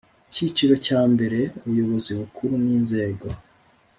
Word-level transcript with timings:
Icyiciro 0.29 0.73
cya 0.85 1.01
mbere 1.11 1.39
Ubuyobozi 1.59 2.11
Bukuru 2.19 2.53
n 2.63 2.65
inzego 2.77 3.27